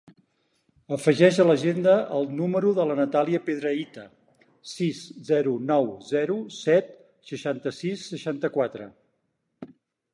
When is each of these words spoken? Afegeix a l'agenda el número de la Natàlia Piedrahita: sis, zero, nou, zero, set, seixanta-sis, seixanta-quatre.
Afegeix 0.95 1.35
a 1.41 1.43
l'agenda 1.49 1.91
el 2.19 2.23
número 2.37 2.71
de 2.79 2.85
la 2.91 2.95
Natàlia 2.99 3.41
Piedrahita: 3.49 4.05
sis, 4.71 5.01
zero, 5.29 5.53
nou, 5.73 5.91
zero, 6.09 6.39
set, 6.61 6.89
seixanta-sis, 7.33 8.07
seixanta-quatre. 8.15 8.89